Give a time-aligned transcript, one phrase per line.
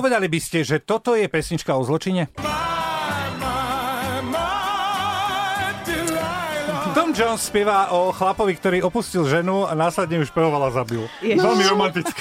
[0.00, 2.32] Povedali by ste, že toto je pesnička o zločine?
[6.96, 11.04] Tom Jones spieva o chlapovi, ktorý opustil ženu a následne už pehovala zabil.
[11.20, 11.44] Ježiš.
[11.44, 12.16] Veľmi romantické.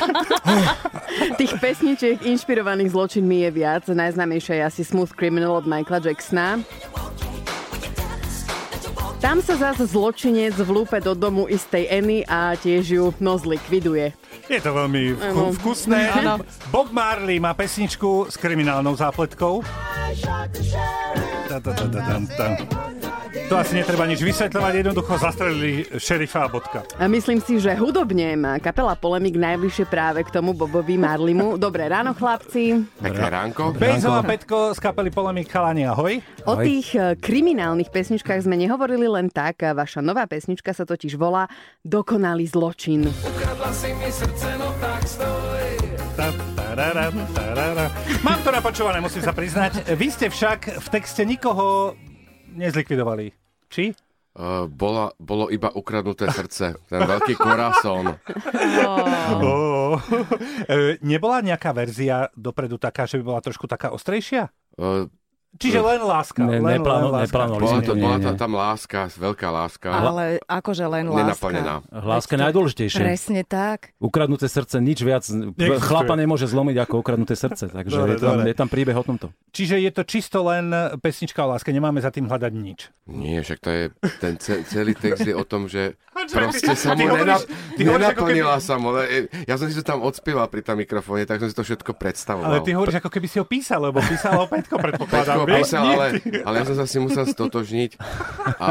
[1.39, 3.87] Tých pesničiek inšpirovaných zločinmi je viac.
[3.87, 6.59] Najznámejšia je asi Smooth Criminal od Michaela Jacksona.
[9.23, 14.11] Tam sa zase zločinec vlúpe do domu istej Anny a tiež ju no zlikviduje.
[14.49, 16.09] Je to veľmi vku- vkusné.
[16.09, 16.41] Áno.
[16.73, 19.61] Bob Marley má pesničku s kriminálnou zápletkou.
[21.45, 21.57] Ta.
[23.49, 26.85] To asi netreba nič vysvetľovať, jednoducho zastrelili šerifa a bodka.
[27.01, 31.57] A myslím si, že hudobne má kapela Polemik najbližšie práve k tomu Bobovi Marlimu.
[31.57, 32.85] Dobré ráno, chlapci.
[33.01, 33.73] Pekné ránko.
[33.73, 36.21] Bejzo a Petko z kapely Polemik Chalani, ahoj.
[36.45, 39.65] O tých e, kriminálnych pesničkách sme nehovorili len tak.
[39.65, 41.49] Vaša nová pesnička sa totiž volá
[41.81, 43.09] Dokonalý zločin.
[46.17, 47.85] Ta, tarara, tarara.
[48.25, 49.93] Mám to napočúvané, musím sa priznať.
[49.93, 51.93] Vy ste však v texte nikoho
[52.57, 53.29] nezlikvidovali.
[53.69, 53.93] Či?
[54.33, 56.81] Uh, bola, bolo iba ukradnuté srdce.
[56.89, 58.17] Ten veľký korasón.
[59.37, 60.01] Oh.
[60.65, 64.49] E, Nebola nejaká verzia dopredu taká, že by bola trošku taká ostrejšia?
[64.81, 65.05] Uh,
[65.51, 66.39] Čiže len láska.
[66.39, 67.25] Ne- len, nepláno- len láska.
[67.25, 69.87] neplánovali bola, to, bola to tam láska, veľká láska.
[69.89, 71.19] Ale akože len láska.
[71.25, 71.73] Nenaplnená.
[71.89, 72.99] Láska je najdôležitejšie.
[72.99, 73.91] Presne tak.
[73.97, 75.25] Ukradnuté srdce, nič viac.
[75.25, 75.81] Neexistuje.
[75.81, 77.65] Chlapa nemôže zlomiť ako ukradnuté srdce.
[77.67, 78.45] Takže Dobre, je, tam, dobre.
[78.45, 79.27] je tam príbeh o tomto.
[79.49, 82.79] Čiže je to čisto len pesnička o láske, nemáme za tým hľadať nič.
[83.05, 83.83] Nie, však to je,
[84.21, 85.97] ten ce, celý text je o tom, že
[86.29, 87.41] proste sa mu nenap,
[87.75, 88.93] nenaplnila sa mu.
[88.93, 91.91] Le- Ja som si to tam odspieval pri tom mikrofóne, tak som si to všetko
[91.91, 92.47] predstavoval.
[92.47, 95.38] Ale ty hovoríš, ako keby si ho písal, lebo písal ho Petko, predpokladám.
[95.45, 96.05] Písal, Nie, ale,
[96.43, 97.91] ale ja som sa si musel stotožniť
[98.57, 98.67] a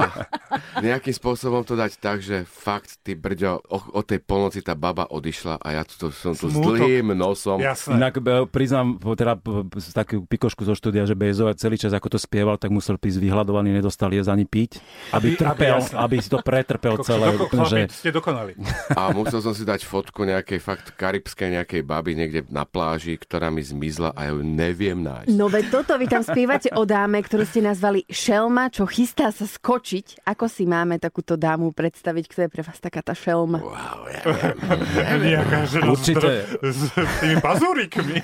[0.81, 5.07] nejakým spôsobom to dať tak, že fakt, ty brďo, o, o tej polnoci tá baba
[5.07, 6.81] odišla a ja tu som tu s Smútok.
[6.83, 7.61] dlhým nosom.
[7.63, 7.95] Jasné.
[7.95, 9.39] Inak e, priznám, teda
[9.95, 13.71] takú pikošku zo štúdia, že Bezova celý čas, ako to spieval, tak musel prísť vyhľadovaný,
[13.71, 14.81] nedostal jesť ani piť,
[15.13, 17.37] aby, Aby- trpel, aby, aby, si to pretrpel celé.
[17.37, 18.57] doko- že ste dokonali.
[18.97, 23.53] A musel som si dať fotku nejakej fakt karibskej nejakej baby niekde na pláži, ktorá
[23.53, 25.37] mi zmizla a ja ju neviem nájsť.
[25.37, 29.47] No veď toto vy tam spievate o dáme, ktorú ste nazvali Šelma, čo chystá sa
[29.47, 30.27] skočiť.
[30.27, 33.63] Ako si máme takúto dámu predstaviť, kto je pre vás taká tá šelma?
[33.63, 35.47] Wow, ja neviem.
[35.87, 36.49] Určite.
[36.59, 36.91] s
[37.23, 38.19] tými pazúrikmi.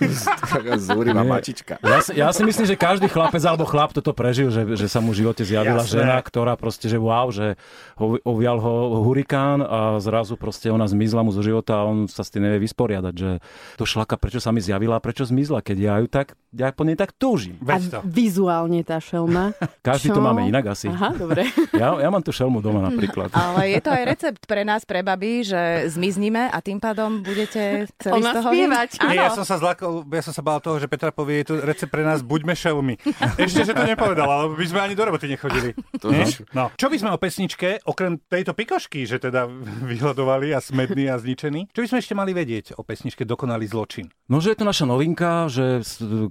[0.50, 1.78] Taká zúrivá mačička.
[1.84, 4.98] Ja si, ja si myslím, že každý chlapec alebo chlap toto prežil, že, že sa
[4.98, 6.02] mu v živote zjavila Jasné.
[6.02, 7.54] žena, ktorá proste, že wow, že
[8.00, 12.26] ho, ovial ho hurikán a zrazu proste ona zmizla mu zo života a on sa
[12.26, 13.30] s tým nevie vysporiadať, že
[13.78, 16.82] to šlaka, prečo sa mi zjavila a prečo zmizla, keď ja ju tak, ja po
[16.86, 17.58] nej tak túžim.
[17.66, 18.00] A to.
[18.24, 19.52] Vizuálne tá šelma.
[19.84, 20.24] Každý to Čo?
[20.24, 20.88] máme inak asi.
[20.88, 21.44] Aha, dobre.
[21.74, 23.28] Ja, ja mám tu šelmu doma napríklad.
[23.34, 27.90] Ale je to aj recept pre nás, pre baby, že zmiznime a tým pádom budete
[27.98, 28.48] celý Ona z toho...
[28.48, 28.88] spievať.
[29.04, 31.58] Nie, ja som sa zlakol, ja som sa bál toho, že Petra povie, je tu
[31.58, 32.94] recept pre nás, buďme šelmy.
[33.36, 35.74] Ešte, že to nepovedala, lebo by sme ani do roboty nechodili.
[35.98, 36.24] To Nie?
[36.24, 36.70] už- No.
[36.72, 39.50] Čo by sme o pesničke, okrem tejto pikošky, že teda
[39.82, 44.06] vyhľadovali a smední a zničení, čo by sme ešte mali vedieť o pesničke Dokonalý zločin?
[44.24, 45.82] No, že je to naša novinka, že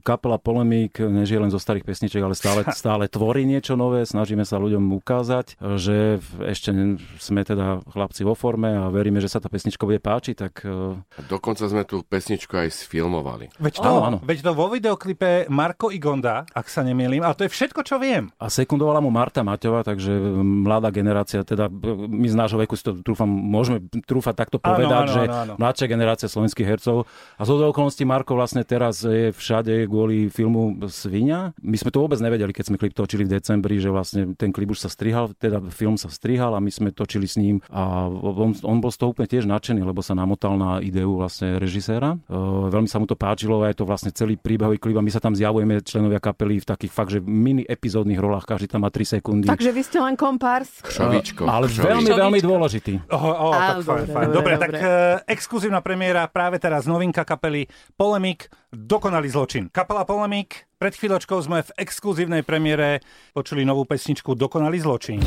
[0.01, 4.57] kapela Polemik nežije len zo starých pesničiek, ale stále, stále tvorí niečo nové, snažíme sa
[4.57, 6.71] ľuďom ukázať, že ešte
[7.19, 10.95] sme teda chlapci vo forme a veríme, že sa tá pesnička bude páčiť, tak e,
[11.25, 13.51] dokonca sme tú pesničku aj sfilmovali.
[13.59, 14.17] Veď to, Áno, áno.
[14.23, 18.31] veď to vo videoklipe Marko Igonda, ak sa nemýlim, ale to je všetko, čo viem.
[18.39, 22.83] a sekundovala mu Marta Maťová, takže mladá generácia, teda e, my z nášho veku si
[22.83, 25.53] to trúfam, môžeme trúfať takto Áno, povedať, áno, že áno, áno.
[25.59, 27.03] mladšia generácia slovenských hercov.
[27.35, 31.51] A zo okolností Marko vlastne teraz je všade kvôli filmu Svinia.
[31.73, 34.77] My sme to vôbec nevedeli, keď sme klip točili v decembri, že vlastne ten klip
[34.77, 38.53] už sa strihal, teda film sa strihal a my sme točili s ním a on,
[38.61, 42.13] on bol z toho úplne tiež nadšený, lebo sa namotal na ideu vlastne režiséra.
[42.29, 42.37] E,
[42.69, 45.17] veľmi sa mu to páčilo a je to vlastne celý príbehový klip a my sa
[45.17, 49.17] tam zjavujeme členovia kapely v takých fakt, že mini epizódnych rolách, každý tam má 3
[49.17, 49.49] sekundy.
[49.49, 50.77] Takže vy ste len kompárs.
[50.85, 51.49] Kšovičko.
[51.49, 51.89] ale kšovičko.
[51.89, 52.93] veľmi, veľmi dôležitý.
[53.09, 54.27] Oh, oh, tak dobre, fajn.
[54.29, 54.53] dobre, Dobre, dobre.
[54.61, 54.85] tak e,
[55.25, 57.65] exkluzívna premiéra práve teraz novinka kapely
[57.97, 59.69] Polemik, Dokonalý zločin.
[59.69, 62.99] Kapela Polemik, pred chvíľočkou sme v exkluzívnej premiére
[63.31, 65.23] počuli novú pesničku Dokonalý zločin.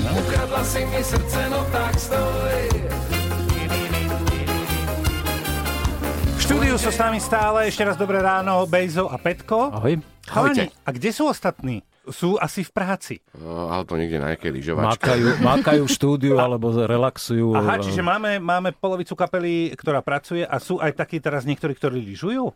[6.36, 9.72] V štúdiu sú s nami stále, ešte raz dobré ráno, Bejzo a Petko.
[9.72, 9.96] Ahoj.
[10.28, 11.80] Chalani, a kde sú ostatní?
[12.06, 13.14] Sú asi v práci.
[13.40, 15.08] O, alebo niekde na nejakej lyžovačke.
[15.08, 15.26] Makajú,
[15.56, 17.56] makajú v štúdiu alebo relaxujú.
[17.56, 21.98] Aha, čiže máme, máme polovicu kapely, ktorá pracuje a sú aj takí teraz niektorí, ktorí
[22.02, 22.52] lyžujú?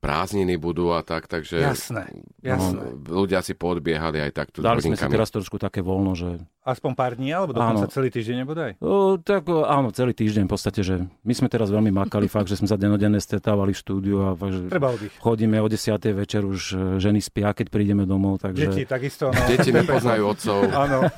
[0.00, 2.08] Prázdniny budú a tak, takže Jasné.
[2.40, 2.96] Jasné.
[3.04, 7.16] ľudia si poodbiehali aj takto Dali sme si teraz trošku také voľno, že Aspoň pár
[7.16, 7.92] dní, alebo dokonca Áno.
[7.92, 8.70] celý týždeň nebodaj?
[8.84, 12.60] O, tak áno, celý týždeň v podstate, že my sme teraz veľmi makali fakt, že
[12.60, 15.08] sme sa denodenne stretávali v štúdiu a fakt, že Treba oddych.
[15.24, 15.96] chodíme o 10.
[16.12, 18.76] večer už e, ženy spia, keď prídeme domov, takže...
[18.76, 19.32] Deti takisto.
[19.32, 19.40] No.
[19.48, 20.58] Deti nepoznajú otcov.
[20.84, 20.98] Áno.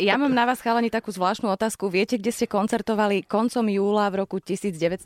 [0.00, 1.92] Ja mám na vás, chalani, takú zvláštnu otázku.
[1.92, 5.04] Viete, kde ste koncertovali koncom júla v roku 1999?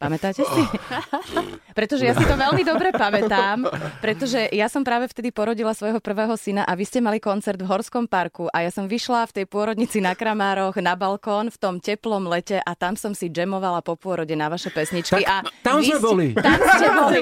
[0.00, 0.60] Pamätáte si?
[1.78, 3.68] Pretože ja si to veľmi dobre pamätám,
[4.00, 7.68] pretože ja som práve vtedy porodila svojho prvého syna a vy ste mali koncert v
[7.68, 11.76] Horskom parku a ja som vyšla v tej pôrodnici na Kramároch na balkón v tom
[11.76, 15.20] teplom lete a tam som si jamovala po pôrode na vaše pesničky.
[15.20, 16.26] a tam sme ste- boli.
[16.32, 17.20] Tam ste boli.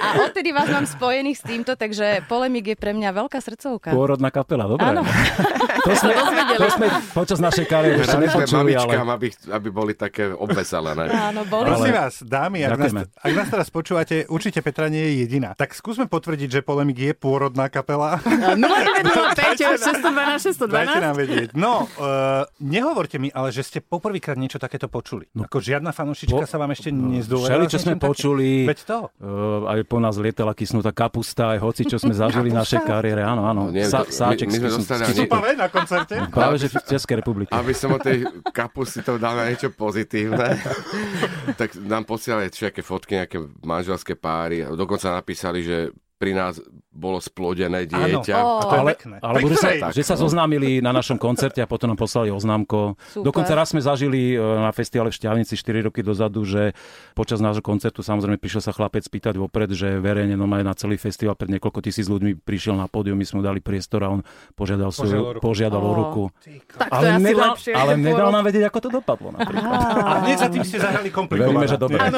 [0.00, 3.92] A odtedy vás mám spojených s týmto, takže polemik je pre mňa veľká srdcovka.
[3.92, 4.86] Pôrodná kapela, dobre.
[4.86, 5.04] Áno.
[5.80, 6.12] To sme,
[6.60, 6.86] to sme
[7.16, 8.84] počas našej kariéry ešte nepočuli, ale...
[8.84, 11.08] mamičkám, aby, aby boli také obveselené.
[11.08, 13.02] Áno, boli Prosím Ale- vás, dámy, ak Ďakujeme.
[13.20, 15.52] ak nás teraz počúvate, určite Petra nie je jediná.
[15.52, 18.16] Tak skúsme potvrdiť, že Polemik je pôrodná kapela.
[18.20, 21.20] 0905 612 Dajte nám 612.
[21.20, 21.48] vedieť.
[21.52, 25.26] No, uh, nehovorte mi, ale že ste poprvýkrát niečo takéto počuli.
[25.32, 27.48] No, Ako žiadna fanúšička Po- sa vám ešte nezdôverila.
[27.50, 28.98] Všeli, čo sme počuli, Veď to.
[29.10, 33.20] uh, aj po nás lietala kysnutá kapusta, aj hoci, čo sme zažili v našej kariére,
[33.20, 33.60] áno, áno.
[33.60, 35.02] No, nie, Sa, sáček my- my sme dostali
[35.52, 36.14] na koncerte.
[36.30, 37.50] Práve, že v Českej republike.
[37.50, 40.56] Aby som od tej kapusty to dal na niečo pozitívne,
[41.60, 44.62] tak nám posielali všetké fotky, nejaké manželské páry.
[44.62, 45.90] Dokonca napísali, že
[46.20, 46.60] pri nás
[46.92, 48.36] bolo splodené dieťa.
[48.36, 48.60] Áno.
[48.60, 49.16] A to je ale, pekné.
[49.24, 49.94] alebo že sa, ktorej?
[49.96, 53.00] že sa zoznámili na našom koncerte a potom nám poslali oznámko.
[53.08, 53.24] Super.
[53.24, 56.76] Dokonca raz sme zažili e, na festivale v Šťavnici 4 roky dozadu, že
[57.16, 61.38] počas nášho koncertu samozrejme prišiel sa chlapec spýtať vopred, že verejne no na celý festival
[61.38, 64.20] pred niekoľko tisíc ľuďmi prišiel na pódium, my sme mu dali priestor a on
[64.58, 65.40] požiadal, svoju, ruku.
[65.40, 66.22] požiadal o ruku.
[66.76, 67.72] Tak to je asi nedal, lepšie.
[67.72, 69.32] ale nedal nám vedieť, ako to dopadlo.
[69.32, 69.78] Napríklad.
[70.04, 71.54] A hneď za tým ste zahrali komplikované.
[71.54, 72.02] Veríme, že dobre.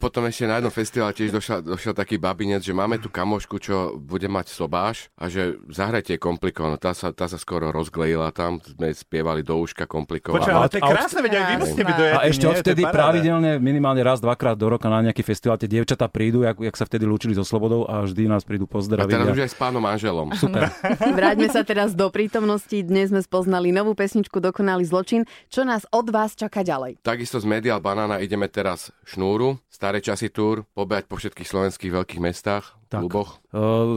[0.00, 4.00] Potom ešte na jednom festivale tiež došiel, došiel taký babinec, že máme tu kamošku, čo
[4.00, 6.80] bude mať sobáš a že zahrajte jej komplikovanú.
[6.80, 10.40] Tá sa, tá sa skoro rozglejila tam, sme spievali do uška komplikovanú.
[10.40, 11.96] Počkaj, ale to je krásne, veď aj vy musíte byť.
[12.00, 12.96] A ešte je odvtedy paráda.
[12.96, 16.88] pravidelne, minimálne raz, dvakrát do roka na nejaký festival tie dievčatá prídu, jak, jak sa
[16.88, 19.12] vtedy lúčili so Slobodou a vždy nás prídu a pozdraviť.
[19.12, 20.32] teraz a- už aj s pánom manželom.
[20.40, 20.72] Super.
[21.12, 22.78] Vráťme sa teraz do prítomnosti.
[22.80, 25.28] Dnes sme spoznali novú pesničku Dokonalý zločin.
[25.52, 27.02] Čo nás od vás čaká ďalej?
[27.02, 32.22] Takisto z Medial Banana ideme teraz šnúru, staré časy túr, pobehať po všetkých slovenských veľkých
[32.22, 33.06] mestách, Tak.
[33.06, 33.38] kluboch.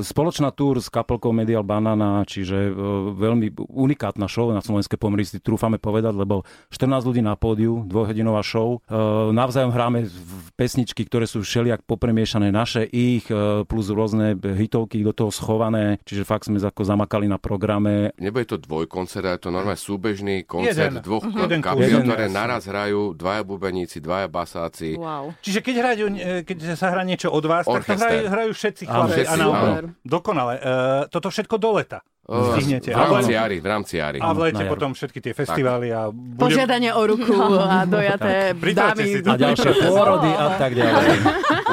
[0.06, 2.70] Spoločná túr s kapelkou Medial Banana, čiže
[3.18, 8.46] veľmi unikátna show na slovenské pomery, si trúfame povedať, lebo 14 ľudí na pódiu, dvojhodinová
[8.46, 8.86] show.
[9.34, 13.26] Navzájom hráme v pesničky, ktoré sú všelijak popremiešané naše, ich,
[13.66, 18.14] plus rôzne hitovky do toho schované, čiže fakt sme ako zamakali na programe.
[18.22, 21.02] Nebude to dvojkoncert, ale je to normálne súbežný koncert Jeden.
[21.02, 21.50] dvoch Mhm.
[21.50, 25.02] Jeden kapiel, ktoré naraz hrajú, dvaja bubeníci, dvaja basáci.
[25.02, 25.34] Wow.
[25.42, 26.06] Čiže keď, hrajú,
[26.46, 28.06] keď sa hrá niečo od vás, tak to Orchester.
[28.06, 29.74] hrajú, hrajú všetci Všetci, A naopak.
[30.04, 30.54] Dokonale.
[30.60, 30.72] E,
[31.10, 32.00] toto všetko do leta.
[32.24, 32.96] Stihnete.
[32.96, 34.20] V rámci jary, v rámci jary.
[34.24, 36.40] A v lete potom všetky tie festivály a bude...
[36.40, 39.04] Požiadanie o ruku a dojaté si dámy.
[39.28, 41.20] A ďalšie pôrody a tak ďalej.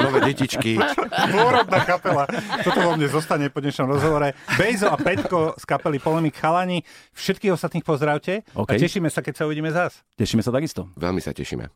[0.03, 0.75] Nové detičky.
[1.39, 2.25] Pôrodná kapela.
[2.67, 4.35] Toto vo mne zostane po dnešnom rozhovore.
[4.59, 6.83] Bejzo a Petko z kapely Polemik Chalani.
[7.15, 8.71] Všetkých ostatných pozdravte OK.
[8.71, 10.03] a tešíme sa, keď sa uvidíme zás.
[10.19, 10.91] Tešíme sa takisto.
[10.99, 11.63] Veľmi sa tešíme.